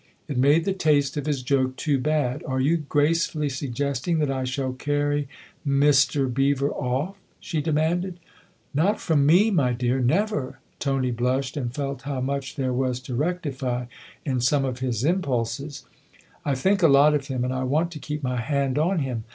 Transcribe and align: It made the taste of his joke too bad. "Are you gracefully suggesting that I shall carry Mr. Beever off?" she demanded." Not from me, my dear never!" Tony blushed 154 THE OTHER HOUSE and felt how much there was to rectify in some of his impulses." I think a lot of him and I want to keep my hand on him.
It 0.27 0.35
made 0.35 0.65
the 0.65 0.73
taste 0.73 1.15
of 1.15 1.27
his 1.27 1.43
joke 1.43 1.75
too 1.75 1.99
bad. 1.99 2.41
"Are 2.47 2.59
you 2.59 2.77
gracefully 2.77 3.49
suggesting 3.49 4.17
that 4.17 4.31
I 4.31 4.45
shall 4.45 4.73
carry 4.73 5.27
Mr. 5.63 6.25
Beever 6.27 6.71
off?" 6.71 7.17
she 7.39 7.61
demanded." 7.61 8.19
Not 8.73 8.99
from 8.99 9.27
me, 9.27 9.51
my 9.51 9.73
dear 9.73 9.99
never!" 10.01 10.57
Tony 10.79 11.11
blushed 11.11 11.55
154 11.55 11.55
THE 11.55 11.61
OTHER 11.61 11.93
HOUSE 11.93 12.01
and 12.01 12.01
felt 12.01 12.15
how 12.15 12.19
much 12.19 12.55
there 12.55 12.73
was 12.73 12.99
to 13.01 13.13
rectify 13.13 13.85
in 14.25 14.41
some 14.41 14.65
of 14.65 14.79
his 14.79 15.03
impulses." 15.03 15.85
I 16.45 16.55
think 16.55 16.81
a 16.81 16.87
lot 16.87 17.13
of 17.13 17.27
him 17.27 17.43
and 17.43 17.53
I 17.53 17.63
want 17.63 17.91
to 17.91 17.99
keep 17.99 18.23
my 18.23 18.37
hand 18.37 18.79
on 18.79 18.97
him. 18.97 19.23